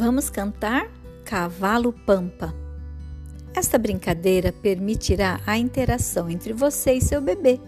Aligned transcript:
Vamos 0.00 0.30
cantar 0.30 0.90
Cavalo 1.26 1.92
Pampa. 1.92 2.54
Esta 3.54 3.76
brincadeira 3.76 4.50
permitirá 4.50 5.38
a 5.46 5.58
interação 5.58 6.30
entre 6.30 6.54
você 6.54 6.94
e 6.94 7.02
seu 7.02 7.20
bebê, 7.20 7.60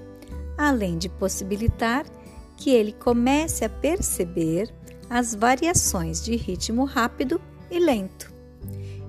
além 0.56 0.96
de 0.96 1.10
possibilitar 1.10 2.06
que 2.56 2.70
ele 2.70 2.92
comece 2.92 3.66
a 3.66 3.68
perceber 3.68 4.74
as 5.10 5.34
variações 5.34 6.24
de 6.24 6.34
ritmo 6.34 6.84
rápido 6.84 7.38
e 7.70 7.78
lento. 7.78 8.32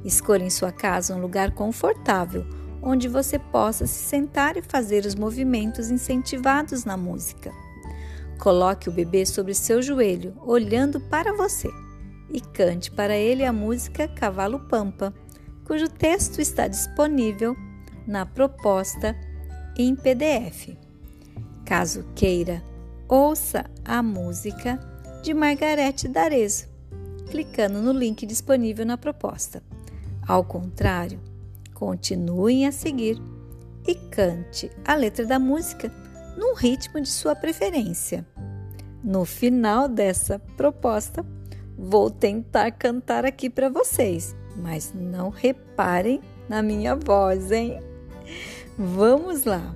Escolha 0.04 0.44
em 0.44 0.50
sua 0.50 0.74
casa 0.74 1.16
um 1.16 1.22
lugar 1.22 1.52
confortável 1.52 2.46
onde 2.82 3.08
você 3.08 3.40
possa 3.40 3.88
se 3.88 4.04
sentar 4.04 4.58
e 4.58 4.62
fazer 4.62 5.06
os 5.06 5.16
movimentos 5.16 5.90
incentivados 5.90 6.84
na 6.84 6.98
música. 6.98 7.54
Coloque 8.38 8.90
o 8.90 8.92
bebê 8.92 9.26
sobre 9.26 9.54
seu 9.54 9.82
joelho, 9.82 10.34
olhando 10.46 11.00
para 11.00 11.32
você 11.32 11.70
e 12.30 12.40
cante 12.40 12.92
para 12.92 13.16
ele 13.16 13.44
a 13.44 13.54
música 13.54 14.08
Cavalo 14.08 14.60
Pampa, 14.60 15.14
cujo 15.66 15.90
texto 15.90 16.40
está 16.40 16.68
disponível 16.68 17.56
na 18.08 18.26
proposta 18.26 19.16
em 19.78 19.96
PDF. 19.96 20.76
Caso 21.66 22.06
queira, 22.16 22.64
ouça 23.08 23.66
a 23.86 24.04
música 24.04 24.80
de 25.24 25.34
Margarete 25.34 26.08
D'Arezzo, 26.08 26.68
clicando 27.30 27.82
no 27.82 27.92
link 27.92 28.26
disponível 28.26 28.86
na 28.86 28.98
proposta. 28.98 29.64
Ao 30.28 30.44
contrário, 30.44 31.20
continuem 31.74 32.68
a 32.68 32.72
seguir 32.72 33.22
e 33.88 33.96
cante 33.96 34.70
a 34.86 34.96
letra 34.96 35.26
da 35.26 35.40
música 35.40 35.92
num 36.38 36.56
ritmo 36.56 37.02
de 37.02 37.10
sua 37.10 37.36
preferência. 37.36 38.26
No 39.04 39.26
final 39.26 39.88
dessa 39.88 40.40
proposta, 40.40 41.26
Vou 41.78 42.10
tentar 42.10 42.72
cantar 42.72 43.26
aqui 43.26 43.50
para 43.50 43.70
vocês, 43.70 44.36
mas 44.56 44.94
não 44.94 45.30
reparem 45.30 46.22
na 46.48 46.62
minha 46.62 46.96
voz, 46.96 47.52
hein? 47.52 47.80
Vamos 48.78 49.44
lá! 49.44 49.76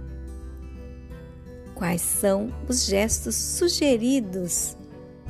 Quais 1.74 2.02
são 2.02 2.52
os 2.68 2.86
gestos 2.86 3.36
sugeridos 3.36 4.76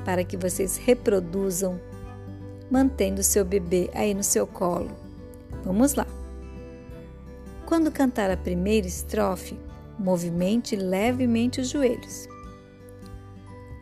para 0.06 0.24
que 0.24 0.38
vocês 0.38 0.78
reproduzam 0.78 1.80
mantendo 2.70 3.24
seu 3.24 3.44
bebê 3.44 3.90
aí 3.94 4.14
no 4.14 4.24
seu 4.24 4.46
colo? 4.46 4.92
Vamos 5.64 5.94
lá! 5.94 6.08
Quando 7.66 7.92
cantar 7.92 8.32
a 8.32 8.38
primeira 8.38 8.88
estrofe, 8.88 9.60
movimente 10.00 10.76
levemente 10.76 11.60
os 11.60 11.70
joelhos. 11.70 12.28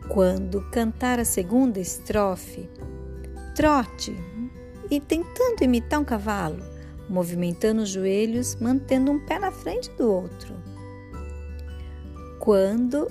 Quando 0.08 0.62
cantar 0.70 1.18
a 1.18 1.24
segunda 1.24 1.80
estrofe, 1.80 2.70
trote 3.54 4.16
e 4.90 5.00
tentando 5.00 5.62
imitar 5.62 6.00
um 6.00 6.04
cavalo, 6.04 6.64
movimentando 7.08 7.82
os 7.82 7.88
joelhos, 7.88 8.56
mantendo 8.56 9.10
um 9.10 9.18
pé 9.26 9.38
na 9.38 9.50
frente 9.50 9.90
do 9.92 10.10
outro. 10.10 10.54
Quando 12.38 13.10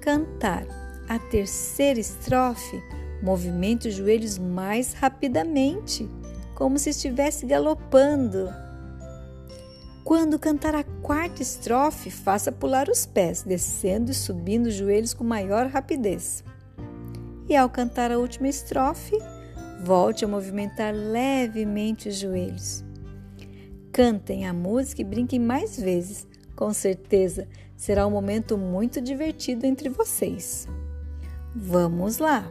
cantar 0.00 0.64
a 1.08 1.18
terceira 1.18 1.98
estrofe, 1.98 2.80
movimente 3.20 3.88
os 3.88 3.94
joelhos 3.94 4.38
mais 4.38 4.92
rapidamente, 4.92 6.08
como 6.54 6.78
se 6.78 6.90
estivesse 6.90 7.44
galopando 7.44 8.48
quando 10.04 10.38
cantar 10.38 10.74
a 10.74 10.82
quarta 10.82 11.42
estrofe, 11.42 12.10
faça 12.10 12.50
pular 12.50 12.88
os 12.88 13.06
pés, 13.06 13.42
descendo 13.42 14.10
e 14.10 14.14
subindo 14.14 14.66
os 14.66 14.74
joelhos 14.74 15.14
com 15.14 15.24
maior 15.24 15.66
rapidez. 15.66 16.42
E 17.48 17.56
ao 17.56 17.68
cantar 17.68 18.10
a 18.10 18.18
última 18.18 18.48
estrofe, 18.48 19.18
volte 19.82 20.24
a 20.24 20.28
movimentar 20.28 20.94
levemente 20.94 22.08
os 22.08 22.16
joelhos. 22.16 22.84
Cantem 23.92 24.46
a 24.46 24.52
música 24.52 25.02
e 25.02 25.04
brinquem 25.04 25.38
mais 25.38 25.78
vezes. 25.78 26.26
Com 26.56 26.72
certeza 26.72 27.48
será 27.76 28.06
um 28.06 28.10
momento 28.10 28.56
muito 28.56 29.00
divertido 29.00 29.66
entre 29.66 29.88
vocês. 29.88 30.66
Vamos 31.54 32.18
lá! 32.18 32.50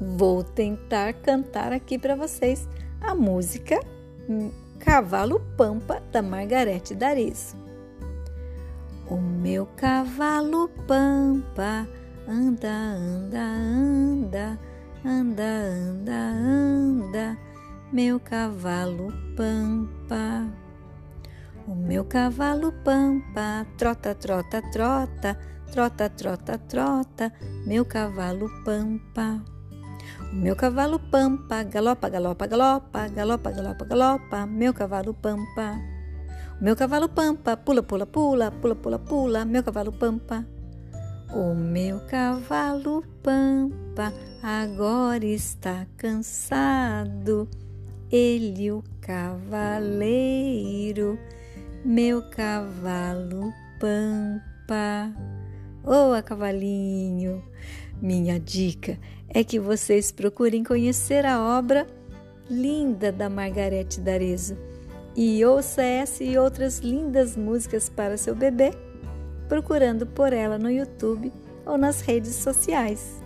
Vou 0.00 0.42
tentar 0.42 1.12
cantar 1.14 1.72
aqui 1.72 1.98
para 1.98 2.14
vocês 2.14 2.68
a 3.00 3.14
música 3.14 3.80
Cavalo 4.78 5.40
Pampa 5.56 6.02
da 6.12 6.22
Margarete 6.22 6.94
D'Arezzo. 6.94 7.56
O 9.08 9.16
meu 9.16 9.66
cavalo 9.76 10.68
Pampa 10.86 11.86
anda, 12.26 12.68
anda, 12.68 13.42
anda, 13.42 14.58
anda, 15.04 15.44
anda, 15.44 16.12
anda, 16.12 17.38
meu 17.92 18.18
cavalo 18.18 19.12
Pampa. 19.36 20.48
O 21.66 21.74
meu 21.74 22.04
cavalo 22.04 22.72
Pampa 22.84 23.66
trota, 23.76 24.14
trota, 24.14 24.62
trota, 24.72 25.38
trota, 25.70 26.10
trota, 26.10 26.58
trota, 26.58 27.32
meu 27.66 27.84
cavalo 27.84 28.48
Pampa. 28.64 29.53
Meu 30.32 30.56
cavalo 30.56 30.98
pampa, 30.98 31.62
galopa, 31.62 32.08
galopa, 32.08 32.46
galopa, 32.46 33.08
galopa, 33.08 33.50
galopa, 33.50 33.84
galopa, 33.84 34.46
meu 34.46 34.74
cavalo 34.74 35.14
pampa. 35.14 35.80
Meu 36.60 36.74
cavalo 36.76 37.08
pampa, 37.08 37.56
pula, 37.56 37.82
pula, 37.82 38.06
pula, 38.06 38.50
pula, 38.50 38.74
pula, 38.74 38.98
pula, 38.98 39.44
meu 39.44 39.62
cavalo 39.62 39.92
pampa. 39.92 40.44
O 41.32 41.54
meu 41.54 42.00
cavalo 42.06 43.04
pampa 43.22 44.12
agora 44.42 45.24
está 45.24 45.86
cansado. 45.96 47.48
Ele, 48.10 48.70
o 48.70 48.82
cavaleiro, 49.00 50.28
meu 51.84 52.22
cavalo 52.30 53.52
pampa. 53.80 55.12
Oh, 55.84 56.22
cavalinho! 56.22 57.42
Minha 58.04 58.38
dica 58.38 58.98
é 59.30 59.42
que 59.42 59.58
vocês 59.58 60.12
procurem 60.12 60.62
conhecer 60.62 61.24
a 61.24 61.40
obra 61.40 61.86
linda 62.50 63.10
da 63.10 63.30
Margarete 63.30 63.98
D'Arezzo 63.98 64.58
e 65.16 65.42
ouça 65.42 65.82
essa 65.82 66.22
e 66.22 66.36
outras 66.36 66.80
lindas 66.80 67.34
músicas 67.34 67.88
para 67.88 68.18
seu 68.18 68.34
bebê, 68.34 68.72
procurando 69.48 70.06
por 70.06 70.34
ela 70.34 70.58
no 70.58 70.70
YouTube 70.70 71.32
ou 71.64 71.78
nas 71.78 72.02
redes 72.02 72.34
sociais. 72.34 73.23